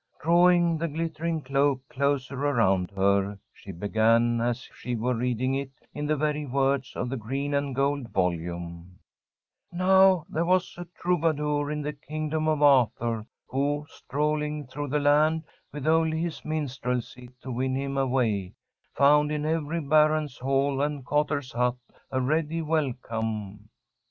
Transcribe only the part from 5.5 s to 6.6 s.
it, in the very